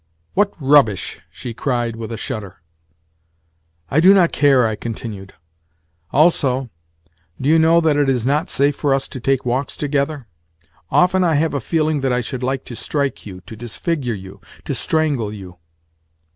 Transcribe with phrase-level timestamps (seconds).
[0.33, 2.55] "What rubbish!" she cried with a shudder.
[3.91, 5.35] "I do not care," I continued.
[6.11, 6.71] "Also,
[7.39, 10.25] do you know that it is not safe for us to take walks together?
[10.89, 14.41] Often I have a feeling that I should like to strike you, to disfigure you,
[14.65, 15.59] to strangle you.